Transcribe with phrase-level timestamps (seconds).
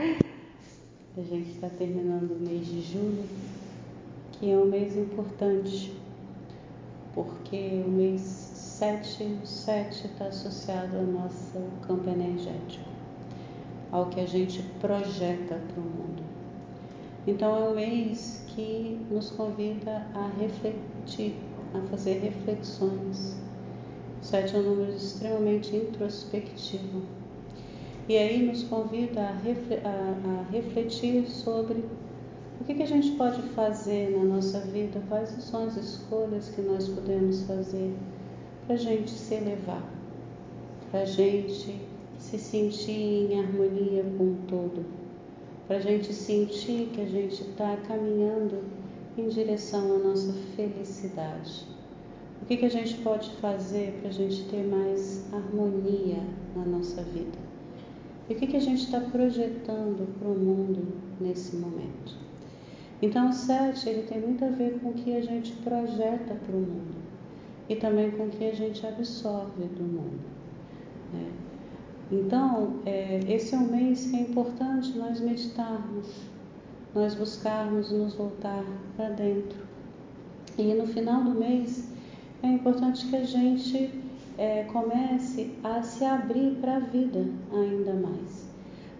[0.00, 3.22] A gente está terminando o mês de julho,
[4.32, 5.92] que é um mês importante,
[7.12, 12.88] porque o mês 7, o 7 está associado ao nosso campo energético,
[13.92, 16.22] ao que a gente projeta para o mundo.
[17.26, 21.34] Então é um mês que nos convida a refletir,
[21.74, 23.36] a fazer reflexões.
[24.22, 27.19] 7 é um número extremamente introspectivo
[28.10, 31.84] e aí nos convida a, refletir sobre
[32.60, 36.88] o que, a gente pode fazer na nossa vida, quais são as escolhas que nós
[36.88, 37.94] podemos fazer
[38.66, 39.88] para a gente se elevar,
[40.90, 41.80] para a gente
[42.18, 44.84] se sentir em harmonia com o todo,
[45.68, 48.64] para a gente sentir que a gente está caminhando
[49.16, 51.64] em direção à nossa felicidade.
[52.42, 56.24] O que, que a gente pode fazer para a gente ter mais harmonia
[56.56, 57.49] na nossa vida?
[58.30, 60.86] E o que, que a gente está projetando para o mundo
[61.20, 62.16] nesse momento?
[63.02, 66.54] Então, o 7 ele tem muito a ver com o que a gente projeta para
[66.56, 66.94] o mundo
[67.68, 70.20] e também com o que a gente absorve do mundo.
[71.12, 71.28] Né?
[72.12, 76.14] Então, é, esse é um mês que é importante nós meditarmos,
[76.94, 78.64] nós buscarmos nos voltar
[78.96, 79.58] para dentro.
[80.56, 81.92] E no final do mês
[82.44, 83.90] é importante que a gente
[84.38, 88.48] é, comece a se abrir para a vida ainda mais.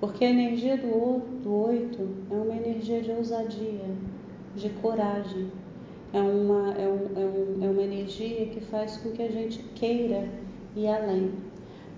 [0.00, 3.90] Porque a energia do, oito é uma energia de ousadia,
[4.56, 5.50] de coragem,
[6.12, 9.58] é uma, é, um, é, um, é uma energia que faz com que a gente
[9.74, 10.28] queira
[10.74, 11.32] ir além.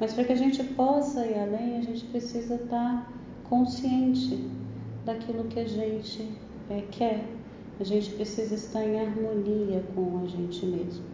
[0.00, 3.10] Mas para que a gente possa ir além, a gente precisa estar
[3.48, 4.50] consciente
[5.04, 6.28] daquilo que a gente
[6.70, 7.24] é, quer.
[7.78, 11.11] A gente precisa estar em harmonia com a gente mesmo.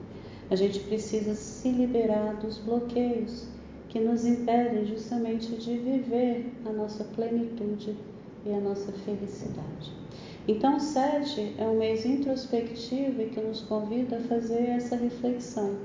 [0.50, 3.46] A gente precisa se liberar dos bloqueios
[3.88, 7.94] que nos impedem justamente de viver a nossa plenitude
[8.46, 9.92] e a nossa felicidade.
[10.46, 15.76] Então, sete é um mês introspectivo e que nos convida a fazer essa reflexão.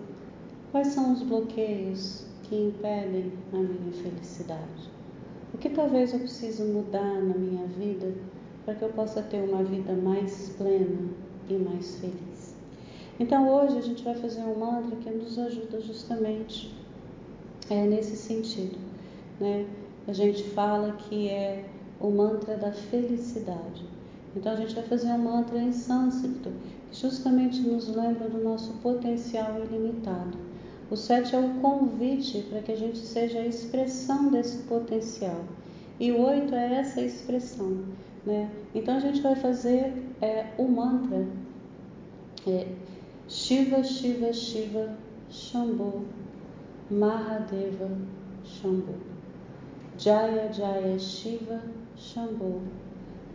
[0.71, 4.89] Quais são os bloqueios que impedem a minha felicidade?
[5.53, 8.13] O que talvez eu precise mudar na minha vida
[8.63, 11.09] para que eu possa ter uma vida mais plena
[11.49, 12.32] e mais feliz?
[13.19, 16.73] Então hoje a gente vai fazer um mantra que nos ajuda justamente
[17.69, 18.77] é, nesse sentido.
[19.39, 19.65] Né?
[20.07, 21.65] A gente fala que é
[21.99, 23.85] o mantra da felicidade.
[24.35, 26.51] Então a gente vai fazer um mantra em sânscrito,
[26.91, 30.37] que justamente nos lembra do nosso potencial ilimitado.
[30.89, 35.41] O sete é o convite para que a gente seja a expressão desse potencial.
[35.99, 37.83] E o oito é essa expressão.
[38.25, 38.49] Né?
[38.73, 41.27] Então a gente vai fazer é, o mantra.
[42.47, 42.67] É,
[43.33, 44.95] Shiva, Shiva, Shiva,
[45.27, 46.05] Shambhu,
[46.91, 47.89] Mahadeva,
[48.45, 48.93] Shambhu.
[49.97, 51.59] Jaya, Jaya, Shiva,
[51.97, 52.61] Shambhu,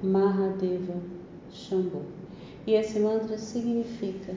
[0.01, 1.01] Mahadeva,
[1.51, 2.05] Shambhu.
[2.65, 4.37] E esse mantra significa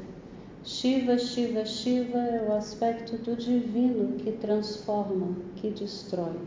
[0.63, 6.39] Shiva, Shiva, Shiva é o aspecto do divino que transforma, que destrói.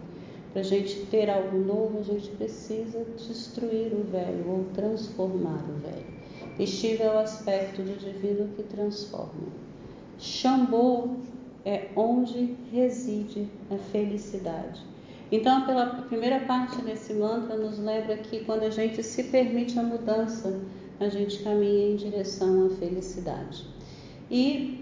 [0.52, 5.78] Para a gente ter algo novo, a gente precisa destruir o velho ou transformar o
[5.78, 6.23] velho.
[6.58, 9.48] E Shiva é o aspecto do divino que transforma.
[10.18, 11.16] Shambho
[11.64, 14.80] é onde reside a felicidade.
[15.32, 19.82] Então, pela primeira parte desse mantra, nos lembra que quando a gente se permite a
[19.82, 20.60] mudança,
[21.00, 23.66] a gente caminha em direção à felicidade.
[24.30, 24.80] E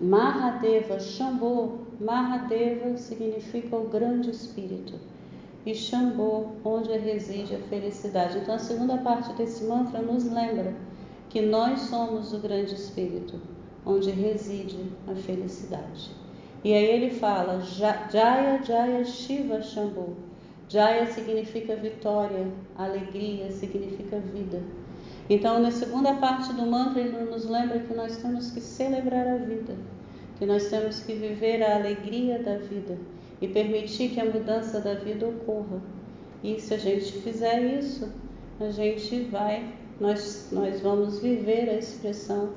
[0.00, 4.94] Mahadeva, Shambho, Mahadeva significa o grande espírito
[5.64, 8.38] e Xangô, onde reside a felicidade.
[8.38, 10.74] Então, a segunda parte desse mantra nos lembra
[11.28, 13.38] que nós somos o grande espírito,
[13.84, 16.10] onde reside a felicidade.
[16.64, 20.16] E aí ele fala Jaya Jaya Shiva Shambhu.
[20.68, 22.46] Jaya significa vitória,
[22.76, 24.62] alegria, significa vida.
[25.28, 29.36] Então, na segunda parte do mantra, ele nos lembra que nós temos que celebrar a
[29.36, 29.76] vida,
[30.38, 32.98] que nós temos que viver a alegria da vida
[33.40, 35.82] e permitir que a mudança da vida ocorra.
[36.42, 38.10] E se a gente fizer isso,
[38.60, 42.50] a gente vai, nós, nós vamos viver a expressão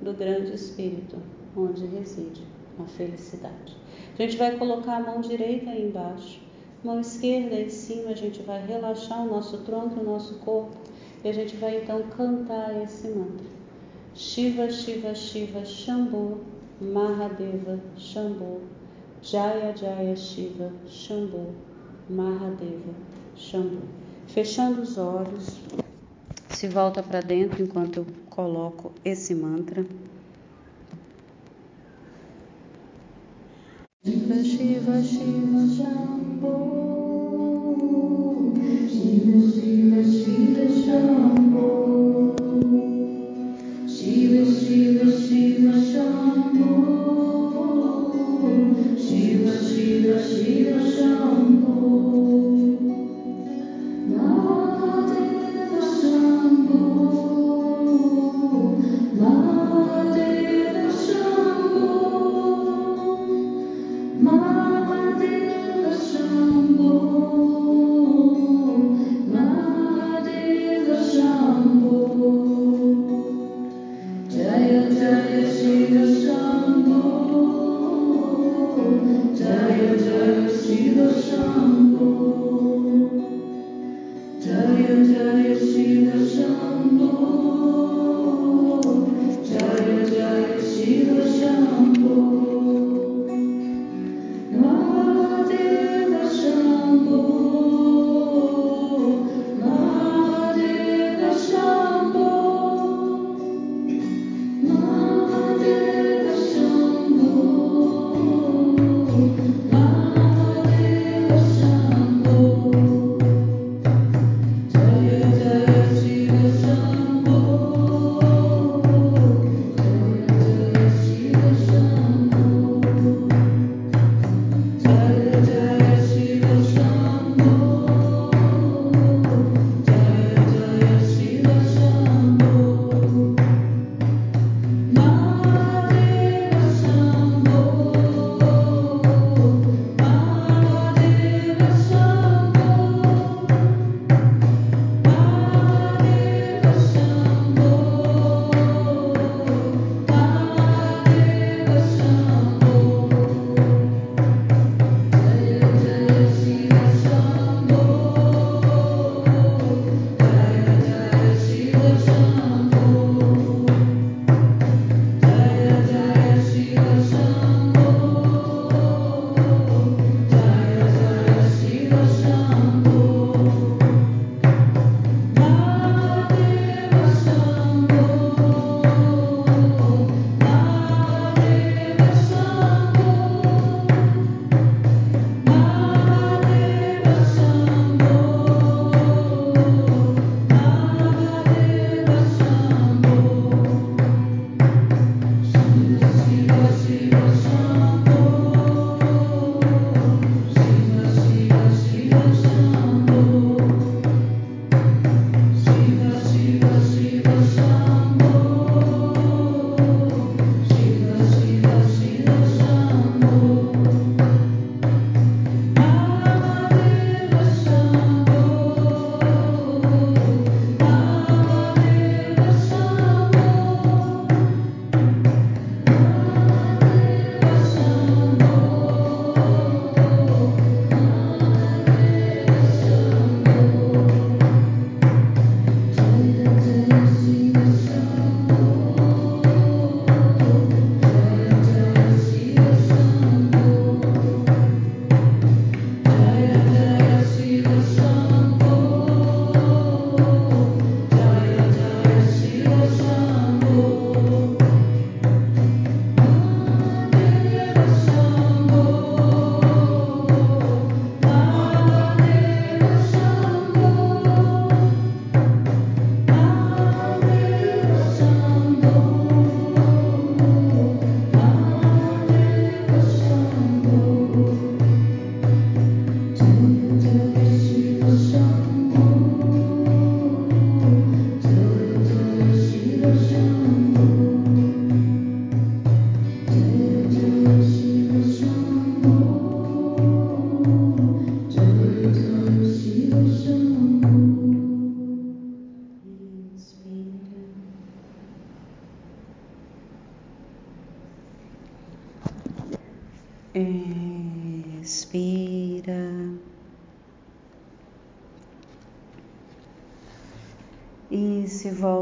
[0.00, 1.16] do grande Espírito,
[1.56, 2.42] onde reside
[2.78, 3.76] a felicidade.
[4.18, 6.40] A gente vai colocar a mão direita aí embaixo,
[6.82, 10.76] mão esquerda em cima, a gente vai relaxar o nosso tronco, o nosso corpo,
[11.22, 13.46] e a gente vai então cantar esse mantra.
[14.14, 16.40] Shiva, Shiva, Shiva, Shambhu,
[16.80, 18.62] Mahadeva, Shambhu,
[19.22, 21.54] Jaya Jaya Shiva Shambhu
[22.10, 22.94] Mahadeva
[23.36, 23.82] Shambhu.
[24.26, 25.60] Fechando os olhos,
[26.48, 29.84] se volta para dentro enquanto eu coloco esse mantra.
[34.02, 36.79] Shiva Shiva Shiva Shambhu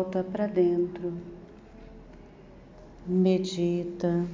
[0.08, 1.12] volta para dentro.
[3.06, 4.26] Medita,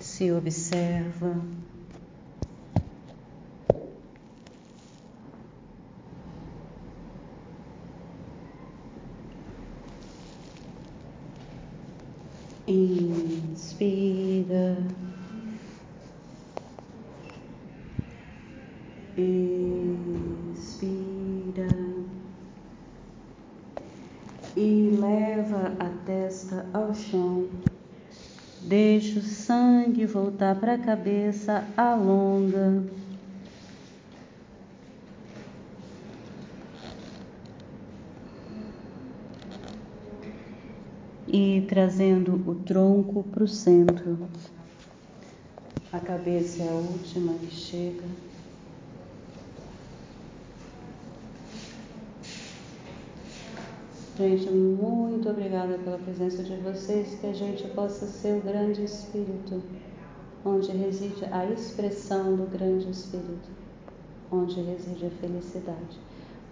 [0.00, 1.40] se observa.
[12.66, 13.96] Inspira.
[19.16, 19.65] Expira
[30.06, 32.84] sangue voltar para a cabeça, alonga.
[41.28, 44.18] E trazendo o tronco para o centro.
[45.92, 48.04] A cabeça é a última que chega.
[54.16, 59.62] Gente, muito obrigada pela presença de vocês, que a gente possa ser o grande Espírito,
[60.46, 63.50] onde reside a expressão do grande Espírito,
[64.30, 65.98] onde reside a felicidade.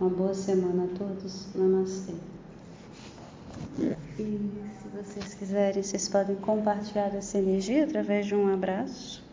[0.00, 1.46] Uma boa semana a todos.
[1.54, 2.12] Namastê.
[3.78, 4.50] E
[4.82, 9.23] se vocês quiserem, vocês podem compartilhar essa energia através de um abraço.